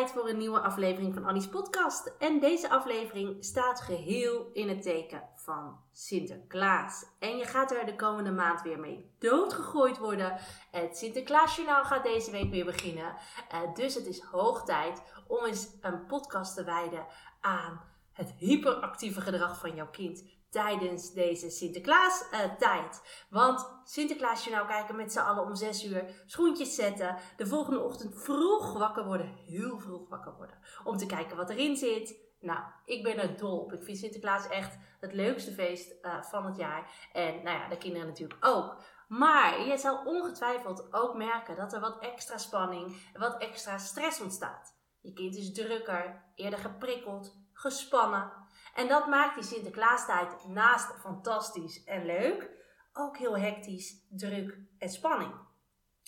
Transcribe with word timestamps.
Tijd 0.00 0.12
voor 0.12 0.28
een 0.28 0.38
nieuwe 0.38 0.60
aflevering 0.60 1.14
van 1.14 1.24
Annie's 1.24 1.48
podcast. 1.48 2.12
En 2.18 2.40
deze 2.40 2.70
aflevering 2.70 3.44
staat 3.44 3.80
geheel 3.80 4.50
in 4.52 4.68
het 4.68 4.82
teken 4.82 5.22
van 5.34 5.78
Sinterklaas. 5.92 7.06
En 7.18 7.36
je 7.36 7.44
gaat 7.44 7.72
er 7.72 7.86
de 7.86 7.96
komende 7.96 8.30
maand 8.30 8.62
weer 8.62 8.78
mee 8.78 9.10
doodgegooid 9.18 9.98
worden. 9.98 10.36
Het 10.70 10.96
Sinterklaasjournaal 10.96 11.84
gaat 11.84 12.02
deze 12.02 12.30
week 12.30 12.50
weer 12.50 12.64
beginnen. 12.64 13.14
Uh, 13.52 13.74
dus 13.74 13.94
het 13.94 14.06
is 14.06 14.20
hoog 14.20 14.64
tijd 14.64 15.02
om 15.26 15.44
eens 15.44 15.68
een 15.80 16.06
podcast 16.06 16.54
te 16.54 16.64
wijden 16.64 17.06
aan 17.40 17.80
het 18.12 18.32
hyperactieve 18.38 19.20
gedrag 19.20 19.58
van 19.58 19.74
jouw 19.74 19.90
kind 19.90 20.24
tijdens 20.50 21.12
deze 21.12 21.50
Sinterklaas 21.50 22.24
uh, 22.32 22.38
tijd. 22.58 23.02
Want 23.30 23.80
Sinterklaasjournaal 23.84 24.66
kijken 24.66 24.96
met 24.96 25.12
z'n 25.12 25.18
allen 25.18 25.44
om 25.44 25.54
6 25.54 25.84
uur, 25.84 26.24
schoentjes 26.26 26.74
zetten, 26.74 27.16
de 27.36 27.46
volgende 27.46 27.80
ochtend 27.80 28.22
vroeg 28.22 28.72
wakker 28.72 29.04
worden, 29.04 29.34
heel 29.46 29.78
vroeg 29.78 30.08
wakker 30.08 30.36
worden, 30.36 30.58
om 30.84 30.96
te 30.96 31.06
kijken 31.06 31.36
wat 31.36 31.50
erin 31.50 31.76
zit. 31.76 32.28
Nou, 32.40 32.60
ik 32.84 33.02
ben 33.02 33.18
er 33.18 33.36
dol 33.36 33.58
op. 33.58 33.72
Ik 33.72 33.82
vind 33.82 33.98
Sinterklaas 33.98 34.48
echt 34.48 34.78
het 35.00 35.12
leukste 35.12 35.52
feest 35.52 35.94
uh, 36.02 36.22
van 36.22 36.46
het 36.46 36.56
jaar. 36.56 37.08
En 37.12 37.42
nou 37.42 37.58
ja, 37.58 37.68
de 37.68 37.78
kinderen 37.78 38.08
natuurlijk 38.08 38.46
ook. 38.46 38.76
Maar 39.08 39.66
je 39.66 39.76
zal 39.76 40.02
ongetwijfeld 40.04 40.92
ook 40.92 41.16
merken 41.16 41.56
dat 41.56 41.72
er 41.72 41.80
wat 41.80 42.02
extra 42.02 42.38
spanning, 42.38 43.10
wat 43.12 43.40
extra 43.40 43.78
stress 43.78 44.20
ontstaat. 44.20 44.78
Je 45.00 45.12
kind 45.12 45.36
is 45.36 45.52
drukker, 45.52 46.22
eerder 46.34 46.58
geprikkeld, 46.58 47.36
gespannen. 47.52 48.32
En 48.74 48.88
dat 48.88 49.06
maakt 49.06 49.34
die 49.34 49.44
Sinterklaastijd 49.44 50.46
naast 50.48 50.94
fantastisch 51.00 51.84
en 51.84 52.06
leuk 52.06 52.50
ook 52.92 53.18
heel 53.18 53.38
hectisch, 53.38 54.06
druk 54.08 54.58
en 54.78 54.88
spanning. 54.88 55.32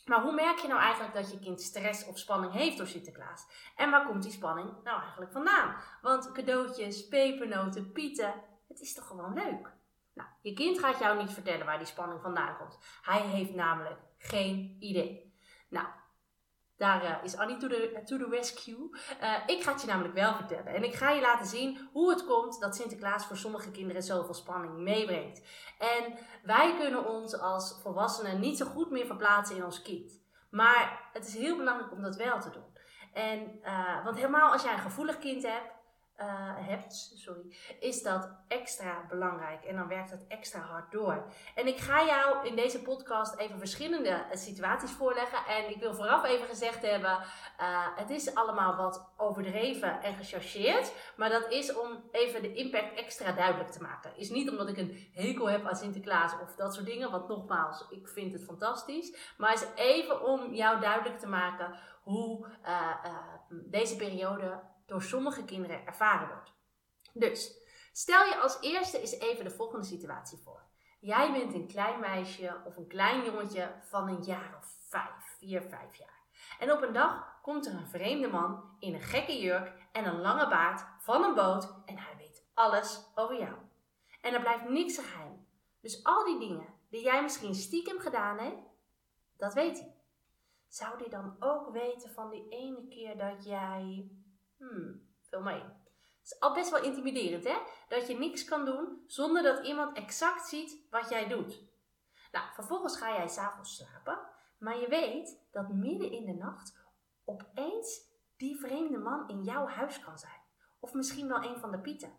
Maar 0.04 0.22
hoe 0.22 0.32
merk 0.32 0.58
je 0.58 0.68
nou 0.68 0.80
eigenlijk 0.80 1.14
dat 1.14 1.30
je 1.30 1.38
kind 1.38 1.60
stress 1.60 2.06
of 2.06 2.18
spanning 2.18 2.52
heeft 2.52 2.76
door 2.76 2.86
Sinterklaas? 2.86 3.46
En 3.76 3.90
waar 3.90 4.06
komt 4.06 4.22
die 4.22 4.32
spanning 4.32 4.70
nou 4.84 5.00
eigenlijk 5.00 5.32
vandaan? 5.32 5.76
Want 6.02 6.32
cadeautjes, 6.32 7.08
pepernoten, 7.08 7.92
pieten, 7.92 8.34
het 8.68 8.80
is 8.80 8.94
toch 8.94 9.06
gewoon 9.06 9.34
leuk? 9.34 9.72
Nou, 10.14 10.28
je 10.40 10.52
kind 10.52 10.78
gaat 10.78 10.98
jou 10.98 11.18
niet 11.18 11.30
vertellen 11.30 11.66
waar 11.66 11.78
die 11.78 11.86
spanning 11.86 12.20
vandaan 12.20 12.56
komt. 12.56 12.78
Hij 13.02 13.20
heeft 13.20 13.54
namelijk 13.54 14.00
geen 14.18 14.76
idee. 14.78 15.34
Nou, 15.68 15.86
daar 16.82 17.04
uh, 17.04 17.24
is 17.24 17.36
Annie 17.36 17.56
to 17.56 17.68
the, 17.68 18.00
to 18.04 18.16
the 18.18 18.28
rescue. 18.30 18.90
Uh, 19.22 19.34
ik 19.46 19.62
ga 19.62 19.72
het 19.72 19.80
je 19.80 19.86
namelijk 19.86 20.14
wel 20.14 20.34
vertellen. 20.34 20.66
En 20.66 20.84
ik 20.84 20.94
ga 20.94 21.10
je 21.10 21.20
laten 21.20 21.46
zien 21.46 21.88
hoe 21.92 22.10
het 22.10 22.26
komt 22.26 22.60
dat 22.60 22.76
Sinterklaas 22.76 23.26
voor 23.26 23.36
sommige 23.36 23.70
kinderen 23.70 24.02
zoveel 24.02 24.34
spanning 24.34 24.76
meebrengt. 24.76 25.42
En 25.78 26.18
wij 26.42 26.76
kunnen 26.76 27.06
ons 27.06 27.38
als 27.38 27.78
volwassenen 27.82 28.40
niet 28.40 28.56
zo 28.56 28.66
goed 28.66 28.90
meer 28.90 29.06
verplaatsen 29.06 29.56
in 29.56 29.64
ons 29.64 29.82
kind. 29.82 30.20
Maar 30.50 31.10
het 31.12 31.26
is 31.26 31.34
heel 31.34 31.56
belangrijk 31.56 31.92
om 31.92 32.02
dat 32.02 32.16
wel 32.16 32.40
te 32.40 32.50
doen. 32.50 32.70
En, 33.12 33.60
uh, 33.62 34.04
want 34.04 34.16
helemaal 34.16 34.52
als 34.52 34.62
jij 34.62 34.72
een 34.72 34.78
gevoelig 34.78 35.18
kind 35.18 35.42
hebt, 35.42 35.71
uh, 36.22 36.68
hebt, 36.68 37.12
sorry, 37.14 37.56
is 37.80 38.02
dat 38.02 38.30
extra 38.48 39.04
belangrijk. 39.08 39.64
En 39.64 39.76
dan 39.76 39.88
werkt 39.88 40.10
het 40.10 40.26
extra 40.26 40.60
hard 40.60 40.92
door. 40.92 41.24
En 41.54 41.66
ik 41.66 41.78
ga 41.78 42.04
jou 42.04 42.46
in 42.46 42.56
deze 42.56 42.82
podcast 42.82 43.36
even 43.36 43.58
verschillende 43.58 44.24
situaties 44.32 44.90
voorleggen. 44.90 45.38
En 45.46 45.70
ik 45.70 45.80
wil 45.80 45.94
vooraf 45.94 46.24
even 46.24 46.46
gezegd 46.46 46.82
hebben, 46.82 47.10
uh, 47.10 47.96
het 47.96 48.10
is 48.10 48.34
allemaal 48.34 48.76
wat 48.76 49.12
overdreven 49.16 50.02
en 50.02 50.14
gechargeerd. 50.14 50.92
Maar 51.16 51.28
dat 51.28 51.50
is 51.50 51.76
om 51.76 52.04
even 52.10 52.42
de 52.42 52.54
impact 52.54 52.98
extra 52.98 53.32
duidelijk 53.32 53.70
te 53.70 53.82
maken. 53.82 54.16
Is 54.16 54.30
niet 54.30 54.50
omdat 54.50 54.68
ik 54.68 54.76
een 54.76 55.10
hekel 55.14 55.50
heb 55.50 55.66
aan 55.66 55.76
Sinterklaas 55.76 56.32
of 56.42 56.54
dat 56.54 56.74
soort 56.74 56.86
dingen. 56.86 57.10
Want 57.10 57.28
nogmaals, 57.28 57.86
ik 57.90 58.08
vind 58.08 58.32
het 58.32 58.44
fantastisch. 58.44 59.34
Maar 59.36 59.52
is 59.52 59.66
even 59.74 60.24
om 60.24 60.54
jou 60.54 60.80
duidelijk 60.80 61.18
te 61.18 61.28
maken 61.28 61.78
hoe 62.02 62.46
deze 63.50 63.96
periode 63.96 64.60
door 64.92 65.02
sommige 65.02 65.44
kinderen 65.44 65.86
ervaren 65.86 66.28
wordt. 66.28 66.52
Dus 67.12 67.52
stel 67.92 68.24
je 68.24 68.38
als 68.38 68.58
eerste 68.60 69.00
eens 69.00 69.18
even 69.18 69.44
de 69.44 69.50
volgende 69.50 69.86
situatie 69.86 70.38
voor. 70.38 70.62
Jij 71.00 71.32
bent 71.32 71.54
een 71.54 71.66
klein 71.66 72.00
meisje 72.00 72.60
of 72.64 72.76
een 72.76 72.86
klein 72.86 73.24
jongetje 73.24 73.74
van 73.82 74.08
een 74.08 74.22
jaar 74.22 74.56
of 74.58 74.76
vijf, 74.88 75.36
vier, 75.38 75.62
vijf 75.62 75.94
jaar. 75.94 76.20
En 76.58 76.72
op 76.72 76.82
een 76.82 76.92
dag 76.92 77.40
komt 77.42 77.66
er 77.66 77.72
een 77.72 77.88
vreemde 77.88 78.28
man 78.28 78.76
in 78.78 78.94
een 78.94 79.00
gekke 79.00 79.40
jurk 79.40 79.72
en 79.92 80.04
een 80.04 80.20
lange 80.20 80.48
baard 80.48 80.84
van 80.98 81.24
een 81.24 81.34
boot 81.34 81.74
en 81.84 81.98
hij 81.98 82.16
weet 82.16 82.44
alles 82.54 83.04
over 83.14 83.38
jou. 83.38 83.54
En 84.20 84.34
er 84.34 84.40
blijft 84.40 84.68
niks 84.68 84.98
geheim. 84.98 85.46
Dus 85.80 86.04
al 86.04 86.24
die 86.24 86.38
dingen 86.38 86.74
die 86.90 87.02
jij 87.02 87.22
misschien 87.22 87.54
stiekem 87.54 87.98
gedaan 87.98 88.38
hebt, 88.38 88.62
dat 89.36 89.54
weet 89.54 89.78
hij. 89.78 89.94
Zou 90.68 90.98
hij 90.98 91.08
dan 91.08 91.36
ook 91.40 91.70
weten 91.70 92.10
van 92.10 92.30
die 92.30 92.48
ene 92.48 92.88
keer 92.88 93.18
dat 93.18 93.44
jij 93.44 94.10
Hmm, 94.68 95.08
vul 95.20 95.40
maar 95.40 95.56
in. 95.56 95.80
Het 96.18 96.32
is 96.32 96.40
al 96.40 96.54
best 96.54 96.70
wel 96.70 96.82
intimiderend, 96.82 97.44
hè? 97.44 97.58
Dat 97.88 98.06
je 98.06 98.18
niks 98.18 98.44
kan 98.44 98.64
doen 98.64 99.04
zonder 99.06 99.42
dat 99.42 99.66
iemand 99.66 99.96
exact 99.96 100.46
ziet 100.46 100.86
wat 100.90 101.08
jij 101.08 101.28
doet. 101.28 101.62
Nou, 102.32 102.52
vervolgens 102.54 102.96
ga 102.96 103.12
jij 103.12 103.28
s'avonds 103.28 103.76
slapen, 103.76 104.18
maar 104.58 104.78
je 104.78 104.88
weet 104.88 105.38
dat 105.50 105.72
midden 105.72 106.10
in 106.10 106.24
de 106.24 106.34
nacht 106.34 106.74
opeens 107.24 108.00
die 108.36 108.56
vreemde 108.56 108.98
man 108.98 109.28
in 109.28 109.42
jouw 109.42 109.66
huis 109.66 110.00
kan 110.00 110.18
zijn. 110.18 110.40
Of 110.80 110.94
misschien 110.94 111.28
wel 111.28 111.44
een 111.44 111.58
van 111.58 111.70
de 111.70 111.80
pieten. 111.80 112.12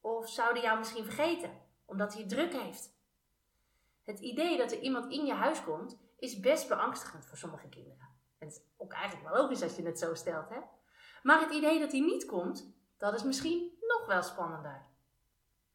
Of 0.00 0.28
zou 0.28 0.54
die 0.54 0.62
jou 0.62 0.78
misschien 0.78 1.04
vergeten, 1.04 1.60
omdat 1.84 2.14
hij 2.14 2.26
druk 2.26 2.52
heeft. 2.52 2.94
Het 4.02 4.20
idee 4.20 4.56
dat 4.56 4.72
er 4.72 4.80
iemand 4.80 5.12
in 5.12 5.24
je 5.24 5.34
huis 5.34 5.64
komt, 5.64 5.98
is 6.16 6.40
best 6.40 6.68
beangstigend 6.68 7.26
voor 7.26 7.38
sommige 7.38 7.68
kinderen. 7.68 8.08
En 8.38 8.46
het 8.46 8.56
is 8.56 8.62
ook 8.76 8.92
eigenlijk 8.92 9.28
wel 9.28 9.42
logisch 9.42 9.62
als 9.62 9.76
je 9.76 9.82
het 9.82 9.98
zo 9.98 10.14
stelt, 10.14 10.48
hè? 10.48 10.60
Maar 11.22 11.40
het 11.40 11.50
idee 11.50 11.78
dat 11.78 11.92
hij 11.92 12.00
niet 12.00 12.26
komt, 12.26 12.74
dat 12.98 13.14
is 13.14 13.22
misschien 13.22 13.78
nog 13.80 14.06
wel 14.06 14.22
spannender. 14.22 14.86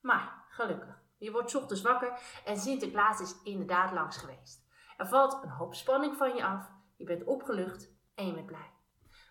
Maar 0.01 0.45
gelukkig, 0.49 1.01
je 1.17 1.31
wordt 1.31 1.55
ochtends 1.55 1.81
wakker 1.81 2.19
en 2.45 2.57
Sinterklaas 2.57 3.19
is 3.19 3.35
inderdaad 3.43 3.91
langs 3.91 4.17
geweest. 4.17 4.65
Er 4.97 5.07
valt 5.07 5.43
een 5.43 5.49
hoop 5.49 5.75
spanning 5.75 6.17
van 6.17 6.35
je 6.35 6.45
af, 6.45 6.71
je 6.95 7.03
bent 7.03 7.23
opgelucht 7.23 7.91
en 8.15 8.27
je 8.27 8.33
bent 8.33 8.45
blij. 8.45 8.71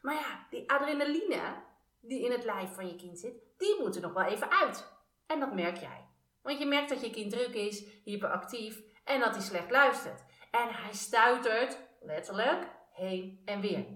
Maar 0.03 0.15
ja, 0.15 0.47
die 0.51 0.71
adrenaline 0.71 1.65
die 2.01 2.25
in 2.25 2.31
het 2.31 2.45
lijf 2.45 2.75
van 2.75 2.87
je 2.87 2.97
kind 2.97 3.19
zit, 3.19 3.35
die 3.57 3.77
moet 3.81 3.97
er 3.97 4.03
nog 4.03 4.13
wel 4.13 4.25
even 4.25 4.51
uit. 4.51 4.93
En 5.27 5.41
dat 5.41 5.55
merk 5.55 5.77
jij. 5.77 6.09
Want 6.43 6.59
je 6.59 6.67
merkt 6.67 6.89
dat 6.89 7.01
je 7.01 7.11
kind 7.11 7.31
druk 7.31 7.55
is, 7.55 8.03
hyperactief 8.05 8.83
en 9.05 9.21
dat 9.21 9.35
hij 9.35 9.45
slecht 9.45 9.71
luistert. 9.71 10.25
En 10.51 10.69
hij 10.69 10.93
stuitert, 10.93 11.79
letterlijk, 12.01 12.69
heen 12.93 13.43
en 13.45 13.61
weer. 13.61 13.87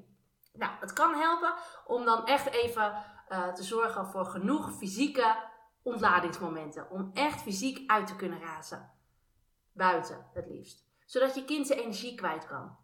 Nou, 0.53 0.73
het 0.81 0.93
kan 0.93 1.15
helpen 1.15 1.55
om 1.87 2.05
dan 2.05 2.27
echt 2.27 2.47
even 2.47 3.05
uh, 3.29 3.53
te 3.53 3.63
zorgen 3.63 4.07
voor 4.07 4.25
genoeg 4.25 4.73
fysieke 4.73 5.37
ontladingsmomenten. 5.83 6.91
Om 6.91 7.11
echt 7.15 7.43
fysiek 7.43 7.91
uit 7.91 8.07
te 8.07 8.17
kunnen 8.17 8.41
razen. 8.41 8.91
Buiten 9.73 10.27
het 10.33 10.47
liefst. 10.47 10.89
Zodat 11.07 11.35
je 11.35 11.45
kind 11.45 11.67
zijn 11.67 11.79
energie 11.79 12.15
kwijt 12.15 12.47
kan. 12.47 12.79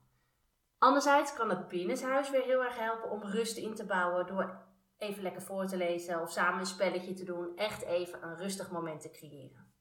Anderzijds 0.79 1.35
kan 1.35 1.51
het 1.51 1.69
binnenshuis 1.69 2.31
weer 2.31 2.43
heel 2.43 2.65
erg 2.65 2.79
helpen 2.79 3.11
om 3.11 3.23
rust 3.23 3.57
in 3.57 3.75
te 3.75 3.87
bouwen 3.87 4.27
door 4.27 4.65
even 4.99 5.23
lekker 5.23 5.43
voor 5.43 5.67
te 5.67 5.77
lezen 5.77 6.21
of 6.21 6.31
samen 6.31 6.61
een 6.61 6.67
spelletje 6.67 7.13
te 7.13 7.25
doen. 7.25 7.57
Echt 7.57 7.83
even 7.83 8.23
een 8.23 8.37
rustig 8.37 8.71
moment 8.71 9.01
te 9.01 9.11
creëren. 9.11 9.75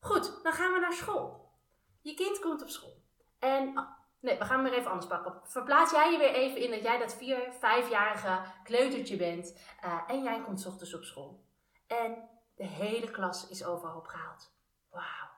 Goed, 0.00 0.42
dan 0.42 0.52
gaan 0.52 0.72
we 0.72 0.78
naar 0.78 0.92
school. 0.92 1.52
Je 2.00 2.14
kind 2.14 2.38
komt 2.38 2.62
op 2.62 2.68
school. 2.68 3.04
En 3.38 3.88
Nee, 4.20 4.38
we 4.38 4.44
gaan 4.44 4.60
hem 4.60 4.70
weer 4.70 4.78
even 4.78 4.90
anders 4.90 5.10
pakken. 5.10 5.40
Verplaats 5.44 5.92
jij 5.92 6.12
je 6.12 6.18
weer 6.18 6.34
even 6.34 6.60
in 6.60 6.70
dat 6.70 6.82
jij 6.82 6.98
dat 6.98 7.14
vier, 7.14 7.52
vijfjarige 7.52 8.40
kleutertje 8.62 9.16
bent. 9.16 9.58
Uh, 9.84 10.00
en 10.06 10.22
jij 10.22 10.42
komt 10.42 10.66
ochtends 10.66 10.94
op 10.94 11.04
school. 11.04 11.44
En 11.86 12.28
de 12.54 12.66
hele 12.66 13.10
klas 13.10 13.48
is 13.48 13.64
overhoop 13.64 14.06
gehaald. 14.06 14.52
Wauw. 14.90 15.30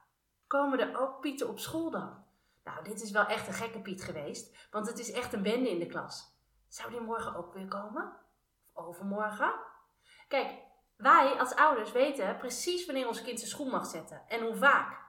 Komen 0.46 0.80
er 0.80 1.00
ook 1.00 1.20
Pieten 1.20 1.48
op 1.48 1.58
school 1.58 1.90
dan? 1.90 2.24
Nou, 2.64 2.84
dit 2.84 3.02
is 3.02 3.10
wel 3.10 3.26
echt 3.26 3.46
een 3.46 3.54
gekke 3.54 3.80
Piet 3.80 4.02
geweest. 4.02 4.68
Want 4.70 4.86
het 4.86 4.98
is 4.98 5.12
echt 5.12 5.32
een 5.32 5.42
bende 5.42 5.70
in 5.70 5.78
de 5.78 5.86
klas. 5.86 6.40
Zou 6.68 6.90
die 6.90 7.00
morgen 7.00 7.34
ook 7.34 7.54
weer 7.54 7.68
komen? 7.68 8.16
Of 8.72 8.84
overmorgen? 8.84 9.54
Kijk, 10.28 10.60
Wij 10.96 11.38
als 11.38 11.54
ouders 11.54 11.92
weten 11.92 12.36
precies 12.36 12.86
wanneer 12.86 13.06
ons 13.06 13.22
kind 13.22 13.38
zijn 13.38 13.50
schoen 13.50 13.70
mag 13.70 13.86
zetten 13.86 14.22
en 14.28 14.40
hoe 14.40 14.56
vaak. 14.56 15.01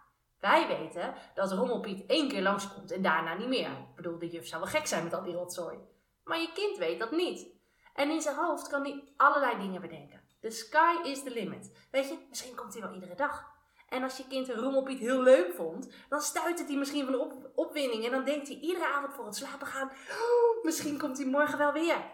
Wij 0.43 0.67
weten 0.67 1.13
dat 1.33 1.51
Rommelpiet 1.51 2.05
één 2.05 2.29
keer 2.29 2.41
langskomt 2.41 2.91
en 2.91 3.01
daarna 3.01 3.33
niet 3.33 3.47
meer. 3.47 3.69
Ik 3.69 3.95
bedoel, 3.95 4.19
de 4.19 4.29
juf 4.29 4.47
zou 4.47 4.61
wel 4.61 4.71
gek 4.71 4.87
zijn 4.87 5.03
met 5.03 5.13
al 5.13 5.23
die 5.23 5.33
rotzooi. 5.33 5.77
Maar 6.23 6.39
je 6.39 6.51
kind 6.53 6.77
weet 6.77 6.99
dat 6.99 7.11
niet. 7.11 7.47
En 7.93 8.09
in 8.09 8.21
zijn 8.21 8.35
hoofd 8.35 8.67
kan 8.67 8.83
hij 8.83 9.13
allerlei 9.17 9.57
dingen 9.57 9.81
bedenken. 9.81 10.21
The 10.41 10.49
sky 10.49 10.95
is 11.03 11.23
the 11.23 11.31
limit. 11.31 11.87
Weet 11.91 12.09
je, 12.09 12.25
misschien 12.29 12.55
komt 12.55 12.73
hij 12.73 12.81
wel 12.81 12.93
iedere 12.93 13.15
dag. 13.15 13.51
En 13.89 14.03
als 14.03 14.17
je 14.17 14.27
kind 14.27 14.49
rommelpiet 14.49 14.99
heel 14.99 15.21
leuk 15.21 15.53
vond, 15.53 15.93
dan 16.09 16.21
stuitert 16.21 16.67
hij 16.67 16.77
misschien 16.77 17.03
van 17.03 17.11
de 17.11 17.19
op 17.19 17.51
opwinding. 17.55 18.05
En 18.05 18.11
dan 18.11 18.25
denkt 18.25 18.47
hij 18.47 18.57
iedere 18.57 18.87
avond 18.87 19.13
voor 19.13 19.25
het 19.25 19.35
slapen 19.35 19.67
gaan, 19.67 19.89
oh, 19.89 20.63
misschien 20.63 20.97
komt 20.97 21.17
hij 21.17 21.27
morgen 21.27 21.57
wel 21.57 21.71
weer. 21.71 22.11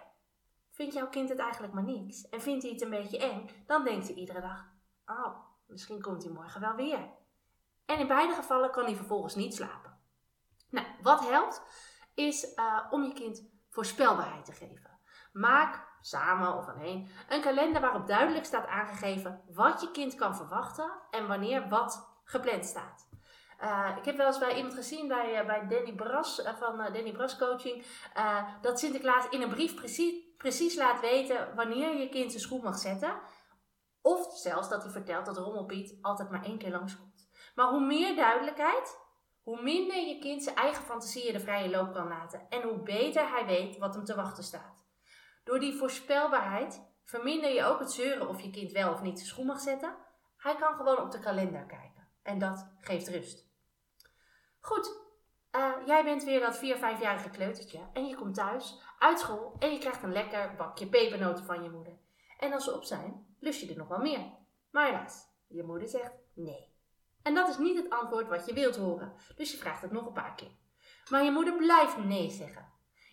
Vindt 0.72 0.94
jouw 0.94 1.10
kind 1.10 1.30
het 1.30 1.40
eigenlijk 1.40 1.74
maar 1.74 1.84
niks 1.84 2.30
en 2.30 2.42
vindt 2.42 2.64
hij 2.64 2.72
het 2.72 2.82
een 2.82 2.90
beetje 2.90 3.18
eng, 3.18 3.50
dan 3.68 3.84
denkt 3.84 4.08
hij 4.08 4.16
iedere 4.16 4.42
dag, 4.42 4.66
oh, 5.06 5.36
misschien 5.68 6.02
komt 6.02 6.24
hij 6.24 6.32
morgen 6.34 6.62
wel 6.62 6.76
weer. 6.76 7.18
En 7.90 8.00
in 8.00 8.08
beide 8.08 8.34
gevallen 8.34 8.72
kan 8.72 8.86
hij 8.86 8.96
vervolgens 8.96 9.36
niet 9.36 9.56
slapen. 9.56 9.98
Nou, 10.70 10.88
wat 11.02 11.30
helpt, 11.30 11.62
is 12.14 12.54
uh, 12.56 12.86
om 12.90 13.04
je 13.04 13.14
kind 13.14 13.44
voorspelbaarheid 13.70 14.46
te 14.46 14.52
geven. 14.52 15.00
Maak 15.34 15.88
samen 16.02 16.56
of 16.56 16.68
alleen 16.68 17.10
een 17.30 17.42
kalender 17.42 17.82
waarop 17.82 18.08
duidelijk 18.08 18.46
staat 18.46 18.68
aangegeven 18.68 19.42
wat 19.54 19.82
je 19.82 19.92
kind 19.92 20.16
kan 20.16 20.36
verwachten 20.36 20.92
en 21.12 21.28
wanneer 21.28 21.70
wat 21.70 22.20
gepland 22.24 22.66
staat. 22.66 23.10
Uh, 23.62 23.90
ik 23.98 24.06
heb 24.06 24.18
wel 24.18 24.28
eens 24.28 24.40
bij 24.40 24.56
iemand 24.56 24.74
gezien, 24.74 25.08
bij, 25.08 25.42
uh, 25.42 25.46
bij 25.46 25.68
Danny 25.68 25.96
Bras 25.96 26.42
van 26.60 26.78
Danny 26.78 27.12
Bras 27.12 27.38
Coaching, 27.38 27.86
dat 28.62 28.80
Sinterklaas 28.80 29.30
in 29.30 29.42
een 29.42 29.50
brief 29.50 29.76
precies, 29.76 30.14
precies 30.38 30.76
laat 30.76 31.00
weten 31.00 31.56
wanneer 31.56 31.98
je 31.98 32.10
kind 32.10 32.32
zijn 32.32 32.44
schoen 32.44 32.64
mag 32.64 32.78
zetten. 32.78 33.20
Of 34.02 34.38
zelfs 34.38 34.70
dat 34.70 34.84
hij 34.84 34.92
vertelt 34.92 35.26
dat 35.26 35.38
Rommelpiet 35.38 35.98
altijd 36.02 36.30
maar 36.30 36.44
één 36.44 36.58
keer 36.58 36.72
langskomt. 36.72 37.09
Maar 37.60 37.68
hoe 37.68 37.86
meer 37.86 38.16
duidelijkheid, 38.16 39.00
hoe 39.42 39.62
minder 39.62 40.08
je 40.08 40.20
kind 40.20 40.44
zijn 40.44 40.56
eigen 40.56 40.84
fantasieën 40.84 41.34
de 41.34 41.40
vrije 41.40 41.70
loop 41.70 41.94
kan 41.94 42.08
laten 42.08 42.50
en 42.50 42.62
hoe 42.62 42.80
beter 42.80 43.30
hij 43.30 43.46
weet 43.46 43.78
wat 43.78 43.96
hem 43.96 44.06
te 44.06 44.16
wachten 44.16 44.44
staat. 44.44 44.86
Door 45.44 45.60
die 45.60 45.78
voorspelbaarheid 45.78 46.82
verminder 47.04 47.50
je 47.50 47.64
ook 47.64 47.80
het 47.80 47.92
zeuren 47.92 48.28
of 48.28 48.42
je 48.42 48.50
kind 48.50 48.72
wel 48.72 48.94
of 48.94 49.02
niet 49.02 49.18
zijn 49.18 49.30
schoen 49.30 49.46
mag 49.46 49.60
zetten. 49.60 49.96
Hij 50.38 50.56
kan 50.56 50.76
gewoon 50.76 50.98
op 50.98 51.12
de 51.12 51.20
kalender 51.20 51.66
kijken 51.66 52.08
en 52.24 52.40
dat 52.40 52.68
geeft 52.80 53.08
rust. 53.08 53.50
Goed, 54.60 55.02
uh, 55.52 55.74
jij 55.86 56.04
bent 56.04 56.24
weer 56.24 56.40
dat 56.40 56.58
4, 56.58 56.78
5-jarige 56.78 57.30
kleutertje 57.30 57.90
en 57.94 58.08
je 58.08 58.16
komt 58.16 58.36
thuis 58.36 58.82
uit 59.00 59.20
school 59.20 59.56
en 59.60 59.72
je 59.72 59.80
krijgt 59.80 60.04
een 60.04 60.12
lekker 60.12 60.56
bakje 60.58 60.88
pepernoten 60.88 61.46
van 61.46 61.64
je 61.64 61.70
moeder. 61.70 61.98
En 62.38 62.54
als 62.54 62.64
ze 62.64 62.76
op 62.76 62.84
zijn, 62.84 63.36
lust 63.40 63.62
je 63.62 63.70
er 63.70 63.78
nog 63.78 63.88
wel 63.88 64.02
meer. 64.02 64.32
Maar 64.72 64.86
helaas, 64.86 65.28
je 65.48 65.64
moeder 65.64 65.88
zegt 65.88 66.14
nee. 66.34 66.69
En 67.30 67.36
dat 67.36 67.50
is 67.50 67.58
niet 67.58 67.78
het 67.78 67.90
antwoord 67.90 68.28
wat 68.28 68.46
je 68.46 68.54
wilt 68.54 68.76
horen, 68.76 69.14
dus 69.36 69.52
je 69.52 69.58
vraagt 69.58 69.82
het 69.82 69.92
nog 69.92 70.06
een 70.06 70.14
paar 70.14 70.36
keer. 70.36 70.52
Maar 71.10 71.24
je 71.24 71.32
moeder 71.32 71.56
blijft 71.56 71.98
nee 71.98 72.30
zeggen. 72.30 72.66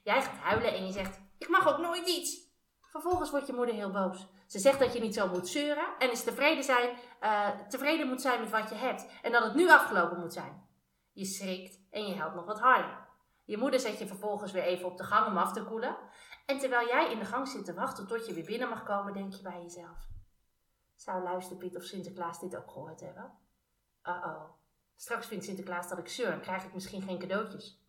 Jij 0.05 0.23
gaat 0.23 0.37
huilen 0.37 0.75
en 0.75 0.87
je 0.87 0.93
zegt: 0.93 1.21
Ik 1.39 1.49
mag 1.49 1.69
ook 1.69 1.79
nooit 1.79 2.09
iets. 2.09 2.39
Vervolgens 2.81 3.31
wordt 3.31 3.47
je 3.47 3.53
moeder 3.53 3.75
heel 3.75 3.91
boos. 3.91 4.29
Ze 4.47 4.59
zegt 4.59 4.79
dat 4.79 4.93
je 4.93 5.01
niet 5.01 5.15
zo 5.15 5.29
moet 5.29 5.49
zeuren 5.49 5.87
en 5.99 6.11
is 6.11 6.25
tevreden, 6.25 6.65
zijn, 6.65 6.97
uh, 7.23 7.49
tevreden 7.69 8.07
moet 8.09 8.21
zijn 8.21 8.41
met 8.41 8.51
wat 8.51 8.69
je 8.69 8.75
hebt 8.75 9.07
en 9.23 9.33
dat 9.33 9.43
het 9.43 9.55
nu 9.55 9.71
afgelopen 9.71 10.21
moet 10.21 10.33
zijn. 10.33 10.69
Je 11.13 11.25
schrikt 11.25 11.81
en 11.91 12.07
je 12.07 12.15
helpt 12.15 12.35
nog 12.35 12.45
wat 12.45 12.61
harder. 12.61 13.07
Je 13.45 13.59
moeder 13.59 13.81
zet 13.81 13.99
je 13.99 14.07
vervolgens 14.07 14.53
weer 14.53 14.63
even 14.63 14.87
op 14.87 14.97
de 14.97 15.05
gang 15.05 15.27
om 15.27 15.37
af 15.37 15.53
te 15.53 15.65
koelen. 15.65 15.97
En 16.47 16.59
terwijl 16.59 16.87
jij 16.87 17.11
in 17.11 17.19
de 17.19 17.25
gang 17.25 17.49
zit 17.49 17.65
te 17.65 17.75
wachten 17.75 18.07
tot 18.07 18.27
je 18.27 18.35
weer 18.35 18.45
binnen 18.45 18.69
mag 18.69 18.85
komen, 18.85 19.13
denk 19.13 19.33
je 19.33 19.43
bij 19.43 19.63
jezelf: 19.63 20.09
Zou 20.95 21.23
luisterpiet 21.23 21.77
of 21.77 21.83
Sinterklaas 21.83 22.41
dit 22.41 22.57
ook 22.57 22.71
gehoord 22.71 23.01
hebben? 23.01 23.45
Uh-oh. 24.07 24.43
Straks 24.97 25.27
vindt 25.27 25.45
Sinterklaas 25.45 25.89
dat 25.89 25.99
ik 25.99 26.09
zeur 26.09 26.33
en 26.33 26.41
krijg 26.41 26.65
ik 26.65 26.75
misschien 26.75 27.03
geen 27.03 27.19
cadeautjes. 27.19 27.85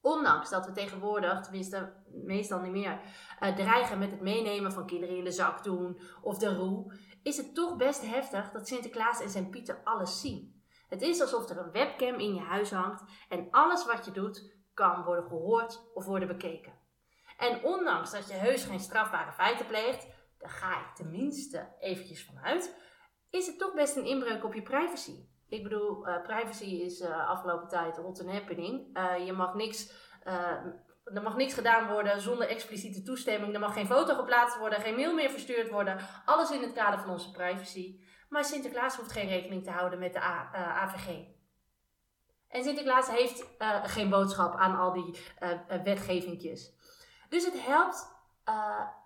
Ondanks 0.00 0.50
dat 0.50 0.66
we 0.66 0.72
tegenwoordig, 0.72 1.40
tenminste 1.40 1.92
meestal 2.24 2.60
niet 2.60 2.72
meer, 2.72 3.00
uh, 3.40 3.54
dreigen 3.54 3.98
met 3.98 4.10
het 4.10 4.20
meenemen 4.20 4.72
van 4.72 4.86
kinderen 4.86 5.16
in 5.16 5.24
de 5.24 5.30
zak 5.30 5.64
doen 5.64 6.00
of 6.22 6.38
de 6.38 6.54
roe, 6.54 6.98
is 7.22 7.36
het 7.36 7.54
toch 7.54 7.76
best 7.76 8.02
heftig 8.02 8.50
dat 8.50 8.68
Sinterklaas 8.68 9.20
en 9.20 9.30
zijn 9.30 9.50
Pieter 9.50 9.80
alles 9.84 10.20
zien. 10.20 10.62
Het 10.88 11.02
is 11.02 11.20
alsof 11.20 11.48
er 11.48 11.58
een 11.58 11.70
webcam 11.70 12.14
in 12.14 12.34
je 12.34 12.40
huis 12.40 12.70
hangt 12.70 13.02
en 13.28 13.48
alles 13.50 13.86
wat 13.86 14.04
je 14.04 14.10
doet 14.10 14.56
kan 14.74 15.04
worden 15.04 15.24
gehoord 15.24 15.90
of 15.94 16.04
worden 16.04 16.28
bekeken. 16.28 16.72
En 17.38 17.62
ondanks 17.62 18.10
dat 18.10 18.28
je 18.28 18.34
heus 18.34 18.64
geen 18.64 18.80
strafbare 18.80 19.32
feiten 19.32 19.66
pleegt, 19.66 20.06
daar 20.38 20.50
ga 20.50 20.80
ik 20.80 20.94
tenminste 20.94 21.74
eventjes 21.78 22.24
vanuit, 22.24 22.76
is 23.30 23.46
het 23.46 23.58
toch 23.58 23.74
best 23.74 23.96
een 23.96 24.06
inbreuk 24.06 24.44
op 24.44 24.54
je 24.54 24.62
privacy. 24.62 25.26
Ik 25.48 25.62
bedoel, 25.62 26.08
uh, 26.08 26.22
privacy 26.22 26.64
is 26.64 27.00
uh, 27.00 27.28
afgelopen 27.28 27.68
tijd 27.68 27.96
hot 27.96 28.20
and 28.20 28.30
happening. 28.30 28.98
Uh, 28.98 29.26
je 29.26 29.32
mag 29.32 29.54
niks, 29.54 29.92
er 31.04 31.22
mag 31.22 31.36
niks 31.36 31.54
gedaan 31.54 31.92
worden 31.92 32.20
zonder 32.20 32.48
expliciete 32.48 33.02
toestemming. 33.02 33.54
Er 33.54 33.60
mag 33.60 33.72
geen 33.72 33.86
foto 33.86 34.14
geplaatst 34.14 34.58
worden, 34.58 34.80
geen 34.80 34.94
mail 34.94 35.14
meer 35.14 35.30
verstuurd 35.30 35.70
worden. 35.70 35.98
Alles 36.24 36.50
in 36.50 36.62
het 36.62 36.72
kader 36.72 36.98
van 37.00 37.10
onze 37.10 37.30
privacy. 37.30 38.00
Maar 38.28 38.44
Sinterklaas 38.44 38.96
hoeft 38.96 39.12
geen 39.12 39.28
rekening 39.28 39.64
te 39.64 39.70
houden 39.70 39.98
met 39.98 40.12
de 40.12 40.20
AVG. 40.20 41.26
En 42.48 42.62
Sinterklaas 42.62 43.10
heeft 43.10 43.44
geen 43.82 44.10
boodschap 44.10 44.54
aan 44.54 44.78
al 44.78 44.92
die 44.92 45.18
wetgevingjes. 45.84 46.72
Dus 47.28 47.44
het 47.44 47.64
helpt 47.64 48.06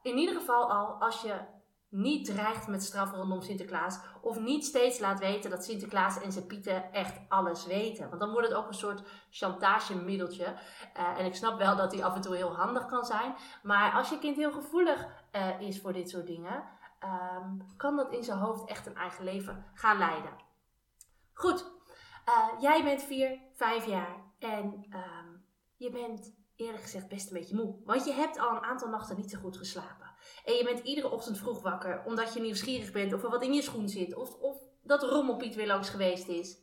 in 0.02 0.16
ieder 0.16 0.34
geval 0.34 0.72
al 0.72 1.00
als 1.00 1.22
je 1.22 1.40
niet 1.92 2.24
dreigt 2.24 2.66
met 2.66 2.82
straffen 2.82 3.18
rondom 3.18 3.42
Sinterklaas. 3.42 3.98
Of 4.20 4.40
niet 4.40 4.64
steeds 4.64 4.98
laat 4.98 5.18
weten 5.18 5.50
dat 5.50 5.64
Sinterklaas 5.64 6.20
en 6.20 6.32
zijn 6.32 6.46
pieten 6.46 6.92
echt 6.92 7.20
alles 7.28 7.66
weten. 7.66 8.08
Want 8.08 8.20
dan 8.20 8.30
wordt 8.30 8.48
het 8.48 8.56
ook 8.56 8.68
een 8.68 8.74
soort 8.74 9.02
chantagemiddeltje. 9.30 10.44
Uh, 10.44 11.18
en 11.18 11.24
ik 11.24 11.34
snap 11.34 11.58
wel 11.58 11.76
dat 11.76 11.90
die 11.90 12.04
af 12.04 12.14
en 12.14 12.20
toe 12.20 12.36
heel 12.36 12.56
handig 12.56 12.86
kan 12.86 13.04
zijn. 13.04 13.34
Maar 13.62 13.92
als 13.92 14.08
je 14.08 14.18
kind 14.18 14.36
heel 14.36 14.52
gevoelig 14.52 15.08
uh, 15.32 15.60
is 15.60 15.80
voor 15.80 15.92
dit 15.92 16.10
soort 16.10 16.26
dingen, 16.26 16.64
um, 17.04 17.66
kan 17.76 17.96
dat 17.96 18.12
in 18.12 18.24
zijn 18.24 18.38
hoofd 18.38 18.68
echt 18.68 18.86
een 18.86 18.96
eigen 18.96 19.24
leven 19.24 19.64
gaan 19.74 19.98
leiden. 19.98 20.36
Goed, 21.32 21.70
uh, 22.28 22.60
jij 22.60 22.84
bent 22.84 23.02
4, 23.02 23.40
5 23.52 23.86
jaar 23.86 24.16
en 24.38 24.86
um, 24.90 25.44
je 25.76 25.90
bent 25.90 26.34
eerlijk 26.56 26.82
gezegd 26.82 27.08
best 27.08 27.26
een 27.26 27.38
beetje 27.38 27.56
moe. 27.56 27.76
Want 27.84 28.04
je 28.04 28.12
hebt 28.12 28.38
al 28.38 28.56
een 28.56 28.62
aantal 28.62 28.88
nachten 28.88 29.16
niet 29.16 29.30
zo 29.30 29.38
goed 29.38 29.56
geslapen. 29.56 30.01
En 30.44 30.54
je 30.54 30.64
bent 30.64 30.78
iedere 30.78 31.10
ochtend 31.10 31.38
vroeg 31.38 31.62
wakker 31.62 32.02
omdat 32.04 32.34
je 32.34 32.40
nieuwsgierig 32.40 32.92
bent 32.92 33.12
of 33.12 33.22
er 33.22 33.30
wat 33.30 33.42
in 33.42 33.52
je 33.52 33.62
schoen 33.62 33.88
zit. 33.88 34.14
Of, 34.14 34.34
of 34.34 34.58
dat 34.82 35.02
Rommelpiet 35.02 35.54
weer 35.54 35.66
langs 35.66 35.88
geweest 35.88 36.28
is. 36.28 36.58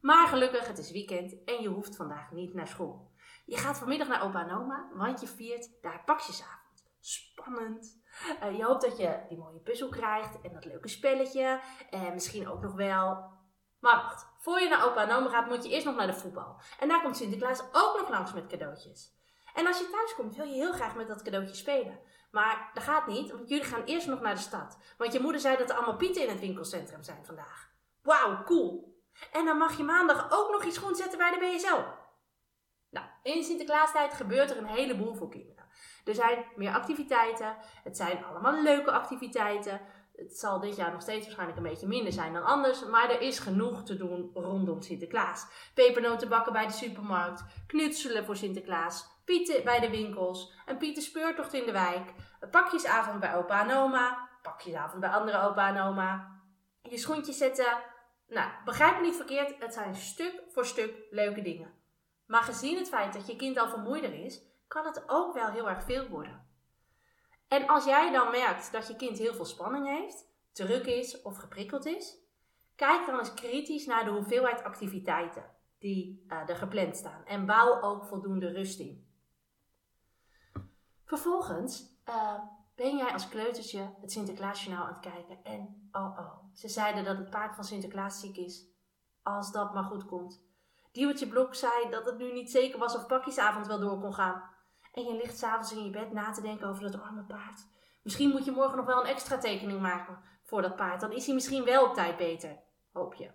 Maar 0.00 0.28
gelukkig, 0.28 0.66
het 0.66 0.78
is 0.78 0.90
weekend 0.90 1.44
en 1.44 1.62
je 1.62 1.68
hoeft 1.68 1.96
vandaag 1.96 2.30
niet 2.30 2.54
naar 2.54 2.68
school. 2.68 3.10
Je 3.44 3.56
gaat 3.56 3.78
vanmiddag 3.78 4.08
naar 4.08 4.22
opa 4.22 4.48
en 4.48 4.96
want 4.96 5.20
je 5.20 5.26
viert 5.26 5.70
daar 5.80 6.02
pakjesavond. 6.04 6.60
Spannend. 7.00 8.02
Uh, 8.42 8.56
je 8.56 8.64
hoopt 8.64 8.82
dat 8.82 8.98
je 8.98 9.20
die 9.28 9.38
mooie 9.38 9.60
puzzel 9.60 9.88
krijgt 9.88 10.40
en 10.40 10.52
dat 10.52 10.64
leuke 10.64 10.88
spelletje. 10.88 11.60
En 11.90 12.12
misschien 12.12 12.48
ook 12.48 12.62
nog 12.62 12.74
wel... 12.74 13.38
Maar 13.80 13.96
wacht, 13.96 14.26
voor 14.38 14.60
je 14.60 14.68
naar 14.68 14.86
opa 14.86 15.08
en 15.08 15.16
oma 15.16 15.28
gaat, 15.28 15.48
moet 15.48 15.64
je 15.64 15.70
eerst 15.70 15.86
nog 15.86 15.96
naar 15.96 16.06
de 16.06 16.14
voetbal. 16.14 16.60
En 16.78 16.88
daar 16.88 17.02
komt 17.02 17.16
Sinterklaas 17.16 17.60
ook 17.60 17.96
nog 17.98 18.08
langs 18.08 18.32
met 18.32 18.46
cadeautjes. 18.46 19.18
En 19.54 19.66
als 19.66 19.78
je 19.78 19.90
thuis 19.90 20.14
komt, 20.14 20.36
wil 20.36 20.46
je 20.46 20.54
heel 20.54 20.72
graag 20.72 20.96
met 20.96 21.08
dat 21.08 21.22
cadeautje 21.22 21.54
spelen. 21.54 22.00
Maar 22.30 22.70
dat 22.74 22.82
gaat 22.82 23.06
niet, 23.06 23.30
want 23.30 23.48
jullie 23.48 23.64
gaan 23.64 23.84
eerst 23.84 24.06
nog 24.06 24.20
naar 24.20 24.34
de 24.34 24.40
stad. 24.40 24.78
Want 24.96 25.12
je 25.12 25.20
moeder 25.20 25.40
zei 25.40 25.56
dat 25.56 25.70
er 25.70 25.76
allemaal 25.76 25.96
pieten 25.96 26.22
in 26.22 26.28
het 26.28 26.40
winkelcentrum 26.40 27.02
zijn 27.02 27.24
vandaag. 27.24 27.70
Wauw, 28.02 28.44
cool. 28.44 28.98
En 29.32 29.44
dan 29.44 29.58
mag 29.58 29.76
je 29.76 29.82
maandag 29.82 30.26
ook 30.30 30.50
nog 30.50 30.64
je 30.64 30.70
schoen 30.70 30.94
zetten 30.94 31.18
bij 31.18 31.30
de 31.30 31.38
BSO. 31.38 31.84
Nou, 32.90 33.06
in 33.22 33.44
Sinterklaastijd 33.44 34.14
gebeurt 34.14 34.50
er 34.50 34.56
een 34.56 34.66
heleboel 34.66 35.14
voor 35.14 35.28
kinderen. 35.28 35.64
Er 36.04 36.14
zijn 36.14 36.44
meer 36.56 36.72
activiteiten. 36.72 37.56
Het 37.82 37.96
zijn 37.96 38.24
allemaal 38.24 38.62
leuke 38.62 38.90
activiteiten. 38.90 39.80
Het 40.16 40.38
zal 40.38 40.60
dit 40.60 40.76
jaar 40.76 40.92
nog 40.92 41.02
steeds 41.02 41.22
waarschijnlijk 41.22 41.58
een 41.58 41.70
beetje 41.70 41.86
minder 41.86 42.12
zijn 42.12 42.32
dan 42.32 42.44
anders. 42.44 42.84
Maar 42.84 43.10
er 43.10 43.20
is 43.20 43.38
genoeg 43.38 43.84
te 43.84 43.96
doen 43.96 44.30
rondom 44.34 44.82
Sinterklaas. 44.82 45.46
Pepernoten 45.74 46.28
bakken 46.28 46.52
bij 46.52 46.66
de 46.66 46.72
supermarkt. 46.72 47.44
Knutselen 47.66 48.24
voor 48.24 48.36
Sinterklaas. 48.36 49.08
Pieten 49.30 49.64
bij 49.64 49.80
de 49.80 49.90
winkels, 49.90 50.52
een 50.66 50.76
Pieter 50.76 51.02
speurtocht 51.02 51.52
in 51.52 51.66
de 51.66 51.72
wijk, 51.72 52.12
een 52.40 52.50
pakjesavond 52.50 53.20
bij 53.20 53.36
opa 53.36 53.68
en 53.68 53.76
oma, 53.76 54.28
pakjesavond 54.42 55.00
bij 55.00 55.10
andere 55.10 55.40
opa 55.40 55.68
en 55.68 55.82
oma, 55.82 56.40
je 56.82 56.98
schoentjes 56.98 57.38
zetten. 57.38 57.78
Nou, 58.28 58.50
begrijp 58.64 58.96
me 58.96 59.06
niet 59.06 59.16
verkeerd, 59.16 59.54
het 59.58 59.74
zijn 59.74 59.94
stuk 59.94 60.42
voor 60.48 60.66
stuk 60.66 60.94
leuke 61.10 61.42
dingen. 61.42 61.74
Maar 62.26 62.42
gezien 62.42 62.78
het 62.78 62.88
feit 62.88 63.12
dat 63.12 63.26
je 63.26 63.36
kind 63.36 63.58
al 63.58 63.68
vermoeider 63.68 64.24
is, 64.24 64.42
kan 64.68 64.86
het 64.86 65.02
ook 65.06 65.34
wel 65.34 65.50
heel 65.50 65.68
erg 65.68 65.84
veel 65.84 66.08
worden. 66.08 66.46
En 67.48 67.66
als 67.66 67.84
jij 67.84 68.12
dan 68.12 68.30
merkt 68.30 68.72
dat 68.72 68.88
je 68.88 68.96
kind 68.96 69.18
heel 69.18 69.34
veel 69.34 69.44
spanning 69.44 69.86
heeft, 69.98 70.26
druk 70.52 70.86
is 70.86 71.22
of 71.22 71.36
geprikkeld 71.36 71.86
is, 71.86 72.18
kijk 72.76 73.06
dan 73.06 73.18
eens 73.18 73.34
kritisch 73.34 73.86
naar 73.86 74.04
de 74.04 74.10
hoeveelheid 74.10 74.62
activiteiten 74.62 75.44
die 75.78 76.24
uh, 76.28 76.48
er 76.48 76.56
gepland 76.56 76.96
staan 76.96 77.24
en 77.24 77.46
bouw 77.46 77.82
ook 77.82 78.04
voldoende 78.04 78.52
rust 78.52 78.80
in. 78.80 79.08
Vervolgens 81.10 81.84
uh, 82.08 82.34
ben 82.74 82.96
jij 82.96 83.12
als 83.12 83.28
kleutertje 83.28 83.94
het 84.00 84.12
Sinterklaasjournaal 84.12 84.86
aan 84.86 84.92
het 84.92 85.00
kijken 85.00 85.44
en 85.44 85.90
oh 85.92 86.18
oh, 86.18 86.34
ze 86.54 86.68
zeiden 86.68 87.04
dat 87.04 87.18
het 87.18 87.30
paard 87.30 87.54
van 87.54 87.64
Sinterklaas 87.64 88.20
ziek 88.20 88.36
is. 88.36 88.66
Als 89.22 89.52
dat 89.52 89.74
maar 89.74 89.84
goed 89.84 90.06
komt. 90.06 90.42
Diewertje 90.92 91.28
Blok 91.28 91.54
zei 91.54 91.90
dat 91.90 92.06
het 92.06 92.18
nu 92.18 92.32
niet 92.32 92.50
zeker 92.50 92.78
was 92.78 92.96
of 92.96 93.06
pakjesavond 93.06 93.66
wel 93.66 93.78
door 93.78 94.00
kon 94.00 94.14
gaan. 94.14 94.42
En 94.92 95.04
je 95.04 95.14
ligt 95.14 95.38
s'avonds 95.38 95.72
in 95.72 95.84
je 95.84 95.90
bed 95.90 96.12
na 96.12 96.30
te 96.30 96.42
denken 96.42 96.68
over 96.68 96.82
dat 96.90 97.00
arme 97.00 97.22
paard. 97.22 97.66
Misschien 98.02 98.30
moet 98.30 98.44
je 98.44 98.50
morgen 98.50 98.76
nog 98.76 98.86
wel 98.86 99.00
een 99.00 99.10
extra 99.10 99.38
tekening 99.38 99.80
maken 99.80 100.18
voor 100.42 100.62
dat 100.62 100.76
paard. 100.76 101.00
Dan 101.00 101.12
is 101.12 101.26
hij 101.26 101.34
misschien 101.34 101.64
wel 101.64 101.86
op 101.86 101.94
tijd 101.94 102.16
beter. 102.16 102.58
Hoop 102.92 103.14
je. 103.14 103.30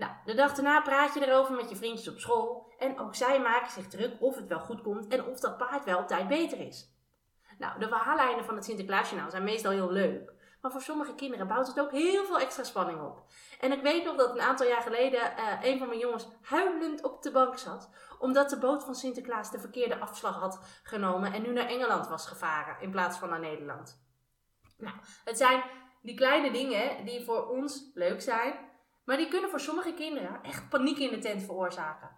Nou, 0.00 0.12
de 0.24 0.34
dag 0.34 0.54
daarna 0.54 0.80
praat 0.80 1.14
je 1.14 1.26
erover 1.26 1.54
met 1.54 1.70
je 1.70 1.76
vriendjes 1.76 2.08
op 2.08 2.18
school. 2.18 2.72
En 2.78 2.98
ook 2.98 3.14
zij 3.14 3.40
maken 3.40 3.70
zich 3.70 3.86
druk 3.86 4.16
of 4.20 4.36
het 4.36 4.46
wel 4.46 4.60
goed 4.60 4.82
komt 4.82 5.08
en 5.08 5.24
of 5.24 5.40
dat 5.40 5.56
paard 5.56 5.84
wel 5.84 5.98
op 5.98 6.06
tijd 6.06 6.28
beter 6.28 6.60
is. 6.60 6.94
Nou, 7.58 7.78
de 7.78 7.88
verhaallijnen 7.88 8.44
van 8.44 8.54
het 8.54 8.64
Sinterklaasjournaal 8.64 9.30
zijn 9.30 9.44
meestal 9.44 9.72
heel 9.72 9.90
leuk. 9.90 10.32
Maar 10.60 10.70
voor 10.70 10.80
sommige 10.80 11.14
kinderen 11.14 11.48
bouwt 11.48 11.66
het 11.66 11.80
ook 11.80 11.90
heel 11.90 12.24
veel 12.24 12.38
extra 12.38 12.64
spanning 12.64 13.00
op. 13.00 13.24
En 13.60 13.72
ik 13.72 13.82
weet 13.82 14.04
nog 14.04 14.16
dat 14.16 14.30
een 14.30 14.40
aantal 14.40 14.66
jaar 14.66 14.82
geleden 14.82 15.20
uh, 15.20 15.62
een 15.62 15.78
van 15.78 15.88
mijn 15.88 16.00
jongens 16.00 16.28
huilend 16.42 17.02
op 17.02 17.22
de 17.22 17.30
bank 17.30 17.58
zat. 17.58 17.90
Omdat 18.18 18.50
de 18.50 18.58
boot 18.58 18.84
van 18.84 18.94
Sinterklaas 18.94 19.50
de 19.50 19.60
verkeerde 19.60 19.98
afslag 19.98 20.36
had 20.36 20.80
genomen 20.82 21.32
en 21.32 21.42
nu 21.42 21.52
naar 21.52 21.66
Engeland 21.66 22.08
was 22.08 22.26
gevaren 22.26 22.80
in 22.80 22.90
plaats 22.90 23.18
van 23.18 23.28
naar 23.28 23.40
Nederland. 23.40 24.02
Nou, 24.78 24.96
het 25.24 25.38
zijn 25.38 25.62
die 26.02 26.16
kleine 26.16 26.50
dingen 26.50 27.04
die 27.04 27.24
voor 27.24 27.48
ons 27.48 27.90
leuk 27.94 28.20
zijn, 28.20 28.69
maar 29.10 29.18
die 29.18 29.28
kunnen 29.28 29.50
voor 29.50 29.60
sommige 29.60 29.94
kinderen 29.94 30.38
echt 30.42 30.68
paniek 30.68 30.98
in 30.98 31.10
de 31.10 31.18
tent 31.18 31.42
veroorzaken. 31.42 32.10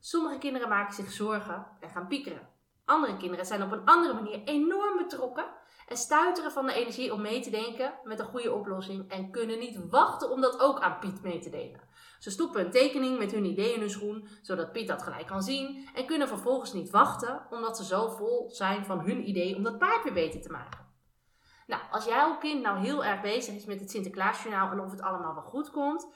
Sommige 0.00 0.38
kinderen 0.38 0.68
maken 0.68 0.94
zich 0.94 1.12
zorgen 1.12 1.66
en 1.80 1.90
gaan 1.90 2.06
piekeren. 2.06 2.48
Andere 2.84 3.16
kinderen 3.16 3.46
zijn 3.46 3.62
op 3.62 3.72
een 3.72 3.84
andere 3.84 4.14
manier 4.14 4.42
enorm 4.44 4.96
betrokken 4.96 5.44
en 5.88 5.96
stuiteren 5.96 6.52
van 6.52 6.66
de 6.66 6.72
energie 6.72 7.12
om 7.12 7.20
mee 7.20 7.40
te 7.40 7.50
denken 7.50 7.94
met 8.04 8.18
een 8.18 8.26
goede 8.26 8.52
oplossing 8.52 9.10
en 9.10 9.30
kunnen 9.30 9.58
niet 9.58 9.90
wachten 9.90 10.30
om 10.30 10.40
dat 10.40 10.60
ook 10.60 10.80
aan 10.80 10.98
Piet 10.98 11.22
mee 11.22 11.38
te 11.38 11.50
delen. 11.50 11.80
Ze 12.18 12.30
stoppen 12.30 12.64
een 12.64 12.70
tekening 12.70 13.18
met 13.18 13.32
hun 13.32 13.44
idee 13.44 13.74
in 13.74 13.80
hun 13.80 13.90
schoen, 13.90 14.28
zodat 14.42 14.72
Piet 14.72 14.88
dat 14.88 15.02
gelijk 15.02 15.26
kan 15.26 15.42
zien 15.42 15.88
en 15.94 16.06
kunnen 16.06 16.28
vervolgens 16.28 16.72
niet 16.72 16.90
wachten 16.90 17.46
omdat 17.50 17.76
ze 17.76 17.84
zo 17.84 18.08
vol 18.08 18.50
zijn 18.50 18.84
van 18.84 19.00
hun 19.00 19.28
idee 19.28 19.56
om 19.56 19.62
dat 19.62 19.78
paard 19.78 20.04
weer 20.04 20.12
beter 20.12 20.40
te 20.40 20.50
maken. 20.50 20.86
Nou, 21.66 21.82
als 21.90 22.04
jouw 22.04 22.38
kind 22.38 22.62
nou 22.62 22.78
heel 22.78 23.04
erg 23.04 23.20
bezig 23.20 23.54
is 23.54 23.64
met 23.64 23.80
het 23.80 23.90
Sinterklaasjournaal 23.90 24.70
en 24.70 24.80
of 24.80 24.90
het 24.90 25.02
allemaal 25.02 25.34
wel 25.34 25.42
goed 25.42 25.70
komt, 25.70 26.08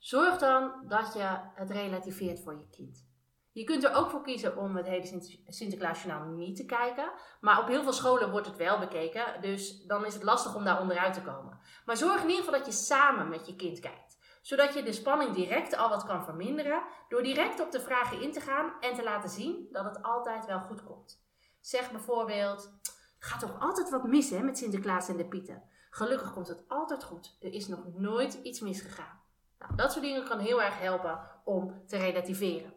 zorg 0.00 0.38
dan 0.38 0.72
dat 0.88 1.12
je 1.14 1.38
het 1.54 1.70
relativeert 1.70 2.42
voor 2.42 2.58
je 2.58 2.68
kind. 2.70 3.08
Je 3.52 3.64
kunt 3.64 3.84
er 3.84 3.94
ook 3.94 4.10
voor 4.10 4.22
kiezen 4.22 4.56
om 4.56 4.76
het 4.76 4.86
hele 4.86 5.42
Sinterklaasjournaal 5.46 6.24
niet 6.24 6.56
te 6.56 6.64
kijken. 6.64 7.12
Maar 7.40 7.60
op 7.60 7.66
heel 7.66 7.82
veel 7.82 7.92
scholen 7.92 8.30
wordt 8.30 8.46
het 8.46 8.56
wel 8.56 8.78
bekeken. 8.78 9.40
Dus 9.40 9.82
dan 9.86 10.06
is 10.06 10.14
het 10.14 10.22
lastig 10.22 10.54
om 10.54 10.64
daar 10.64 10.80
onderuit 10.80 11.14
te 11.14 11.22
komen. 11.22 11.58
Maar 11.84 11.96
zorg 11.96 12.22
in 12.22 12.28
ieder 12.28 12.44
geval 12.44 12.58
dat 12.58 12.66
je 12.66 12.72
samen 12.72 13.28
met 13.28 13.46
je 13.46 13.56
kind 13.56 13.80
kijkt. 13.80 14.18
Zodat 14.42 14.74
je 14.74 14.82
de 14.82 14.92
spanning 14.92 15.34
direct 15.34 15.76
al 15.76 15.88
wat 15.88 16.04
kan 16.04 16.24
verminderen. 16.24 16.82
Door 17.08 17.22
direct 17.22 17.60
op 17.60 17.70
de 17.70 17.80
vragen 17.80 18.20
in 18.20 18.32
te 18.32 18.40
gaan 18.40 18.72
en 18.80 18.94
te 18.94 19.02
laten 19.02 19.30
zien 19.30 19.68
dat 19.70 19.84
het 19.84 20.02
altijd 20.02 20.46
wel 20.46 20.60
goed 20.60 20.84
komt. 20.84 21.22
Zeg 21.60 21.90
bijvoorbeeld: 21.90 22.72
Gaat 23.18 23.40
toch 23.40 23.60
altijd 23.60 23.90
wat 23.90 24.04
mis 24.04 24.30
hè, 24.30 24.42
met 24.42 24.58
Sinterklaas 24.58 25.08
en 25.08 25.16
de 25.16 25.28
Pieten? 25.28 25.62
Gelukkig 25.90 26.32
komt 26.32 26.48
het 26.48 26.64
altijd 26.68 27.04
goed. 27.04 27.36
Er 27.40 27.52
is 27.52 27.68
nog 27.68 27.80
nooit 27.92 28.34
iets 28.34 28.60
misgegaan. 28.60 29.19
Nou, 29.60 29.74
dat 29.76 29.92
soort 29.92 30.04
dingen 30.04 30.28
kan 30.28 30.38
heel 30.38 30.62
erg 30.62 30.78
helpen 30.78 31.20
om 31.44 31.86
te 31.86 31.96
relativeren. 31.96 32.74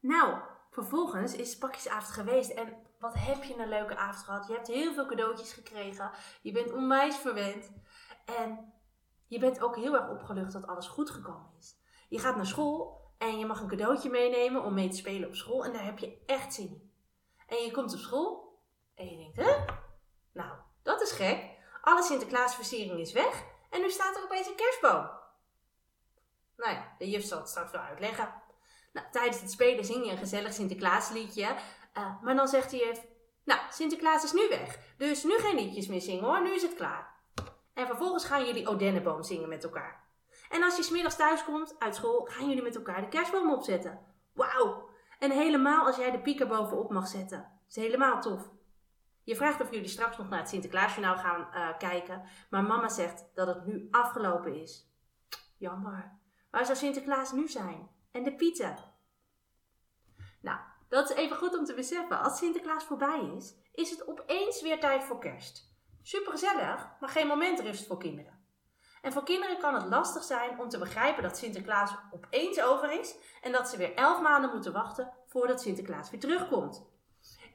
Nou, 0.00 0.40
vervolgens 0.70 1.34
is 1.34 1.58
pakjesavond 1.58 2.12
geweest 2.12 2.50
en 2.50 2.76
wat 2.98 3.14
heb 3.14 3.42
je 3.44 3.58
een 3.58 3.68
leuke 3.68 3.96
avond 3.96 4.24
gehad. 4.24 4.46
Je 4.46 4.52
hebt 4.52 4.66
heel 4.66 4.94
veel 4.94 5.06
cadeautjes 5.06 5.52
gekregen. 5.52 6.10
Je 6.42 6.52
bent 6.52 6.72
onwijs 6.72 7.16
verwend. 7.16 7.70
En 8.24 8.72
je 9.26 9.38
bent 9.38 9.62
ook 9.62 9.76
heel 9.76 9.94
erg 9.94 10.08
opgelucht 10.08 10.52
dat 10.52 10.66
alles 10.66 10.86
goed 10.86 11.10
gekomen 11.10 11.50
is. 11.58 11.76
Je 12.08 12.18
gaat 12.18 12.36
naar 12.36 12.46
school 12.46 13.06
en 13.18 13.38
je 13.38 13.46
mag 13.46 13.60
een 13.60 13.68
cadeautje 13.68 14.10
meenemen 14.10 14.64
om 14.64 14.74
mee 14.74 14.88
te 14.88 14.96
spelen 14.96 15.28
op 15.28 15.34
school. 15.34 15.64
En 15.64 15.72
daar 15.72 15.84
heb 15.84 15.98
je 15.98 16.22
echt 16.26 16.54
zin 16.54 16.66
in. 16.66 16.92
En 17.46 17.64
je 17.64 17.70
komt 17.70 17.92
op 17.92 17.98
school 17.98 18.60
en 18.94 19.08
je 19.08 19.16
denkt, 19.16 19.36
hè? 19.36 19.74
Nou, 20.32 20.58
dat 20.82 21.00
is 21.00 21.10
gek. 21.10 21.56
Alle 21.80 22.02
Sinterklaasversiering 22.02 23.00
is 23.00 23.12
weg. 23.12 23.44
En 23.70 23.80
nu 23.80 23.90
staat 23.90 24.16
er 24.16 24.22
opeens 24.24 24.46
een 24.46 24.54
kerstboom. 24.54 25.10
Nou 26.58 26.72
ja, 26.72 26.94
de 26.98 27.10
juf 27.10 27.24
zal 27.24 27.38
het 27.38 27.48
straks 27.48 27.72
wel 27.72 27.80
uitleggen. 27.80 28.32
Nou, 28.92 29.06
tijdens 29.10 29.40
het 29.40 29.50
spelen 29.50 29.84
zing 29.84 30.04
je 30.04 30.10
een 30.10 30.18
gezellig 30.18 30.52
Sinterklaasliedje. 30.52 31.56
Uh, 31.98 32.22
maar 32.22 32.34
dan 32.36 32.48
zegt 32.48 32.70
de 32.70 32.76
juf, 32.76 33.06
nou, 33.44 33.60
Sinterklaas 33.70 34.24
is 34.24 34.32
nu 34.32 34.48
weg. 34.48 34.78
Dus 34.96 35.24
nu 35.24 35.38
geen 35.38 35.54
liedjes 35.54 35.86
meer 35.86 36.00
zingen 36.00 36.24
hoor, 36.24 36.42
nu 36.42 36.54
is 36.54 36.62
het 36.62 36.74
klaar. 36.74 37.16
En 37.74 37.86
vervolgens 37.86 38.24
gaan 38.24 38.44
jullie 38.44 38.68
Odenneboom 38.68 39.22
zingen 39.22 39.48
met 39.48 39.64
elkaar. 39.64 40.06
En 40.48 40.62
als 40.62 40.76
je 40.76 40.82
smiddags 40.82 41.16
thuis 41.16 41.44
komt 41.44 41.74
uit 41.78 41.94
school, 41.94 42.24
gaan 42.24 42.48
jullie 42.48 42.62
met 42.62 42.76
elkaar 42.76 43.00
de 43.00 43.08
kerstboom 43.08 43.52
opzetten. 43.52 44.00
Wauw! 44.32 44.88
En 45.18 45.30
helemaal 45.30 45.86
als 45.86 45.96
jij 45.96 46.10
de 46.10 46.20
pieker 46.20 46.46
bovenop 46.46 46.90
mag 46.90 47.06
zetten. 47.06 47.38
Dat 47.38 47.76
is 47.76 47.76
helemaal 47.76 48.20
tof. 48.20 48.50
Je 49.24 49.36
vraagt 49.36 49.60
of 49.60 49.70
jullie 49.70 49.88
straks 49.88 50.16
nog 50.16 50.28
naar 50.28 50.38
het 50.38 50.48
Sinterklaasjournaal 50.48 51.16
gaan 51.16 51.48
uh, 51.54 51.78
kijken. 51.78 52.22
Maar 52.50 52.62
mama 52.62 52.88
zegt 52.88 53.24
dat 53.34 53.46
het 53.46 53.66
nu 53.66 53.88
afgelopen 53.90 54.54
is. 54.54 54.92
Jammer. 55.58 56.17
Waar 56.58 56.66
zou 56.66 56.78
Sinterklaas 56.78 57.32
nu 57.32 57.48
zijn? 57.48 57.90
En 58.10 58.22
de 58.22 58.34
pieten? 58.34 58.76
Nou, 60.40 60.58
dat 60.88 61.10
is 61.10 61.16
even 61.16 61.36
goed 61.36 61.58
om 61.58 61.64
te 61.64 61.74
beseffen. 61.74 62.20
Als 62.20 62.38
Sinterklaas 62.38 62.84
voorbij 62.84 63.32
is, 63.36 63.54
is 63.72 63.90
het 63.90 64.08
opeens 64.08 64.62
weer 64.62 64.80
tijd 64.80 65.04
voor 65.04 65.18
kerst. 65.18 65.76
Super 66.02 66.32
gezellig, 66.32 66.88
maar 67.00 67.08
geen 67.08 67.26
moment 67.26 67.60
rust 67.60 67.86
voor 67.86 67.98
kinderen. 67.98 68.44
En 69.02 69.12
voor 69.12 69.24
kinderen 69.24 69.58
kan 69.58 69.74
het 69.74 69.86
lastig 69.86 70.22
zijn 70.22 70.60
om 70.60 70.68
te 70.68 70.78
begrijpen 70.78 71.22
dat 71.22 71.36
Sinterklaas 71.36 71.94
opeens 72.10 72.62
over 72.62 73.00
is 73.00 73.16
en 73.42 73.52
dat 73.52 73.68
ze 73.68 73.76
weer 73.76 73.94
elf 73.94 74.20
maanden 74.20 74.50
moeten 74.50 74.72
wachten 74.72 75.12
voordat 75.26 75.60
Sinterklaas 75.60 76.10
weer 76.10 76.20
terugkomt. 76.20 76.86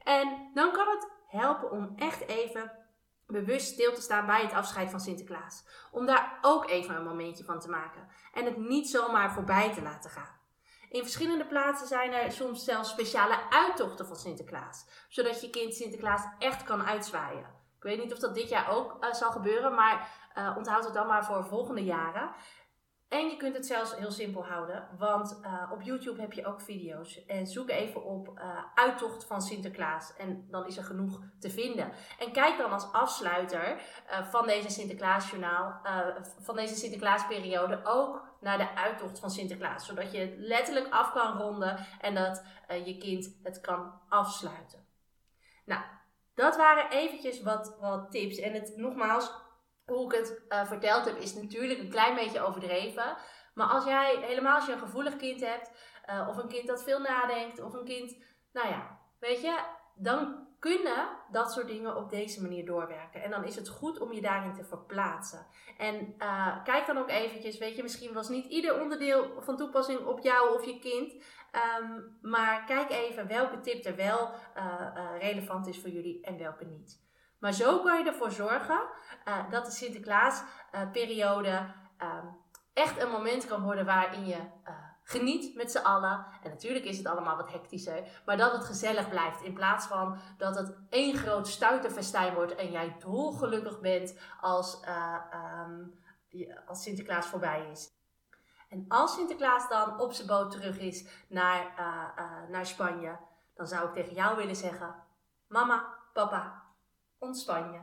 En 0.02 0.50
dan 0.54 0.72
kan 0.72 0.88
het 0.88 1.10
helpen 1.26 1.70
om 1.70 1.92
echt 1.96 2.20
even 2.20 2.83
bewust 3.26 3.72
stil 3.72 3.94
te 3.94 4.00
staan 4.00 4.26
bij 4.26 4.42
het 4.42 4.52
afscheid 4.52 4.90
van 4.90 5.00
Sinterklaas. 5.00 5.64
Om 5.90 6.06
daar 6.06 6.38
ook 6.42 6.68
even 6.70 6.96
een 6.96 7.04
momentje 7.04 7.44
van 7.44 7.60
te 7.60 7.70
maken 7.70 8.08
en 8.32 8.44
het 8.44 8.56
niet 8.56 8.88
zomaar 8.88 9.32
voorbij 9.32 9.72
te 9.72 9.82
laten 9.82 10.10
gaan. 10.10 10.42
In 10.88 11.02
verschillende 11.02 11.46
plaatsen 11.46 11.86
zijn 11.86 12.12
er 12.12 12.32
soms 12.32 12.64
zelfs 12.64 12.90
speciale 12.90 13.50
uittochten 13.50 14.06
van 14.06 14.16
Sinterklaas, 14.16 14.86
zodat 15.08 15.40
je 15.40 15.50
kind 15.50 15.74
Sinterklaas 15.74 16.22
echt 16.38 16.62
kan 16.62 16.86
uitzwaaien. 16.86 17.62
Ik 17.76 17.90
weet 17.90 17.98
niet 17.98 18.12
of 18.12 18.18
dat 18.18 18.34
dit 18.34 18.48
jaar 18.48 18.70
ook 18.70 18.96
uh, 19.00 19.12
zal 19.12 19.30
gebeuren, 19.30 19.74
maar 19.74 20.08
uh, 20.38 20.56
onthoud 20.56 20.84
het 20.84 20.94
dan 20.94 21.06
maar 21.06 21.24
voor 21.24 21.44
volgende 21.44 21.84
jaren. 21.84 22.30
En 23.08 23.28
je 23.28 23.36
kunt 23.36 23.54
het 23.54 23.66
zelfs 23.66 23.96
heel 23.96 24.10
simpel 24.10 24.44
houden, 24.44 24.88
want 24.98 25.40
uh, 25.42 25.70
op 25.72 25.82
YouTube 25.82 26.20
heb 26.20 26.32
je 26.32 26.46
ook 26.46 26.60
video's. 26.60 27.24
En 27.24 27.46
zoek 27.46 27.70
even 27.70 28.04
op 28.04 28.28
uh, 28.28 28.64
uittocht 28.74 29.24
van 29.24 29.42
Sinterklaas 29.42 30.16
en 30.16 30.46
dan 30.50 30.66
is 30.66 30.76
er 30.76 30.84
genoeg 30.84 31.20
te 31.38 31.50
vinden. 31.50 31.92
En 32.18 32.32
kijk 32.32 32.58
dan 32.58 32.72
als 32.72 32.92
afsluiter 32.92 33.76
uh, 34.10 34.26
van 34.26 34.46
deze 34.46 34.70
Sinterklaasjournaal, 34.70 35.80
van 36.40 36.56
deze 36.56 36.74
Sinterklaasperiode 36.74 37.80
ook 37.84 38.28
naar 38.40 38.58
de 38.58 38.74
uittocht 38.74 39.18
van 39.18 39.30
Sinterklaas. 39.30 39.86
Zodat 39.86 40.12
je 40.12 40.18
het 40.18 40.34
letterlijk 40.36 40.92
af 40.92 41.12
kan 41.12 41.38
ronden 41.38 41.86
en 42.00 42.14
dat 42.14 42.44
je 42.84 42.98
kind 42.98 43.38
het 43.42 43.60
kan 43.60 44.00
afsluiten. 44.08 44.86
Nou, 45.64 45.82
dat 46.34 46.56
waren 46.56 46.90
eventjes 46.90 47.42
wat, 47.42 47.76
wat 47.80 48.10
tips. 48.10 48.38
En 48.38 48.52
het 48.52 48.76
nogmaals, 48.76 49.32
hoe 49.86 50.04
ik 50.04 50.18
het 50.18 50.42
uh, 50.48 50.66
verteld 50.66 51.04
heb, 51.04 51.16
is 51.16 51.34
natuurlijk 51.34 51.80
een 51.80 51.90
klein 51.90 52.14
beetje 52.14 52.40
overdreven. 52.40 53.16
Maar 53.54 53.66
als 53.66 53.84
jij, 53.84 54.16
helemaal 54.20 54.54
als 54.54 54.66
je 54.66 54.72
een 54.72 54.78
gevoelig 54.78 55.16
kind 55.16 55.40
hebt, 55.40 55.70
uh, 56.10 56.28
of 56.28 56.36
een 56.36 56.48
kind 56.48 56.66
dat 56.66 56.82
veel 56.82 57.00
nadenkt, 57.00 57.62
of 57.62 57.72
een 57.72 57.84
kind, 57.84 58.16
nou 58.52 58.68
ja, 58.68 58.98
weet 59.18 59.40
je, 59.40 59.58
dan 59.94 60.46
kunnen 60.58 61.08
dat 61.30 61.52
soort 61.52 61.66
dingen 61.66 61.96
op 61.96 62.10
deze 62.10 62.42
manier 62.42 62.66
doorwerken. 62.66 63.22
En 63.22 63.30
dan 63.30 63.44
is 63.44 63.56
het 63.56 63.68
goed 63.68 64.00
om 64.00 64.12
je 64.12 64.20
daarin 64.20 64.54
te 64.54 64.64
verplaatsen. 64.64 65.46
En 65.78 66.14
uh, 66.18 66.64
kijk 66.64 66.86
dan 66.86 66.98
ook 66.98 67.08
eventjes, 67.10 67.58
weet 67.58 67.76
je, 67.76 67.82
misschien 67.82 68.12
was 68.12 68.28
niet 68.28 68.46
ieder 68.46 68.80
onderdeel 68.80 69.42
van 69.42 69.56
toepassing 69.56 70.06
op 70.06 70.20
jou 70.20 70.54
of 70.54 70.64
je 70.64 70.78
kind. 70.78 71.12
Um, 71.80 72.18
maar 72.22 72.64
kijk 72.64 72.90
even 72.90 73.26
welke 73.26 73.60
tip 73.60 73.84
er 73.84 73.96
wel 73.96 74.30
relevant 75.18 75.66
is 75.66 75.80
voor 75.80 75.90
jullie 75.90 76.24
en 76.24 76.38
welke 76.38 76.64
niet. 76.64 77.02
Maar 77.44 77.52
zo 77.52 77.78
kan 77.78 77.98
je 77.98 78.04
ervoor 78.04 78.30
zorgen 78.30 78.82
uh, 79.28 79.50
dat 79.50 79.64
de 79.64 79.70
Sinterklaasperiode 79.70 81.74
uh, 82.02 82.18
echt 82.72 83.02
een 83.02 83.10
moment 83.10 83.46
kan 83.46 83.62
worden 83.62 83.84
waarin 83.84 84.26
je 84.26 84.36
uh, 84.36 84.74
geniet 85.02 85.54
met 85.54 85.70
z'n 85.70 85.78
allen. 85.78 86.26
En 86.42 86.50
natuurlijk 86.50 86.84
is 86.84 86.96
het 86.96 87.06
allemaal 87.06 87.36
wat 87.36 87.52
hectischer, 87.52 88.22
maar 88.26 88.36
dat 88.36 88.52
het 88.52 88.64
gezellig 88.64 89.08
blijft. 89.08 89.42
In 89.42 89.54
plaats 89.54 89.86
van 89.86 90.18
dat 90.38 90.56
het 90.56 90.76
één 90.88 91.16
groot 91.16 91.48
stuiterfestijn 91.48 92.34
wordt 92.34 92.54
en 92.54 92.70
jij 92.70 92.96
dolgelukkig 92.98 93.80
bent 93.80 94.18
als, 94.40 94.80
um, 95.66 96.00
als 96.66 96.82
Sinterklaas 96.82 97.26
voorbij 97.26 97.70
is. 97.70 97.90
En 98.68 98.84
als 98.88 99.14
Sinterklaas 99.14 99.68
dan 99.68 100.00
op 100.00 100.12
zijn 100.12 100.28
boot 100.28 100.50
terug 100.50 100.78
is 100.78 101.08
naar, 101.28 101.72
naar 102.48 102.66
Spanje, 102.66 103.18
dan 103.54 103.66
zou 103.66 103.86
ik 103.86 103.92
tegen 103.92 104.14
jou 104.14 104.36
willen 104.36 104.56
zeggen: 104.56 104.94
Mama, 105.48 105.84
papa, 106.12 106.63
ontspan 107.24 107.72
je. 107.72 107.80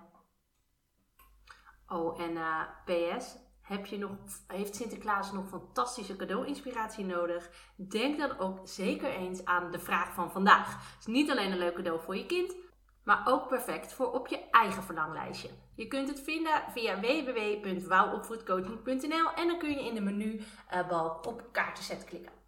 Oh, 1.88 2.22
en 2.22 2.32
uh, 2.32 2.62
PS, 2.86 3.36
heb 3.62 3.86
je 3.86 3.98
nog, 3.98 4.12
heeft 4.48 4.76
Sinterklaas 4.76 5.32
nog 5.32 5.50
fantastische 5.50 6.16
cadeau-inspiratie 6.16 7.06
nodig? 7.06 7.50
Denk 7.76 8.18
dan 8.18 8.40
ook 8.40 8.60
zeker 8.64 9.10
eens 9.10 9.46
aan 9.46 9.72
de 9.72 9.80
vraag 9.80 10.14
van 10.14 10.32
vandaag. 10.32 10.68
Het 10.68 11.00
is 11.00 11.06
niet 11.06 11.32
alleen 11.32 11.52
een 11.52 11.58
leuk 11.58 11.76
cadeau 11.76 12.02
voor 12.02 12.16
je 12.16 12.26
kind, 12.26 12.56
maar 13.04 13.22
ook 13.26 13.48
perfect 13.48 13.94
voor 13.94 14.12
op 14.12 14.28
je 14.28 14.50
eigen 14.52 14.84
verlanglijstje. 14.84 15.50
Je 15.76 15.88
kunt 15.88 16.10
het 16.10 16.22
vinden 16.22 16.64
via 16.72 17.00
www.wouwopvoedcoaching.nl 17.00 19.34
en 19.36 19.48
dan 19.48 19.58
kun 19.58 19.70
je 19.70 19.86
in 19.86 19.94
de 19.94 20.02
menubalk 20.02 21.28
op 21.28 21.44
kaarten 21.52 22.06
klikken. 22.06 22.40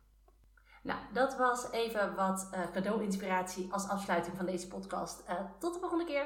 Nou, 0.83 0.99
dat 1.13 1.37
was 1.37 1.71
even 1.71 2.15
wat 2.15 2.49
uh, 2.53 2.59
cadeau-inspiratie 2.71 3.67
als 3.71 3.89
afsluiting 3.89 4.37
van 4.37 4.45
deze 4.45 4.67
podcast. 4.67 5.23
Tot 5.59 5.73
de 5.73 5.79
volgende 5.79 6.05
keer. 6.05 6.25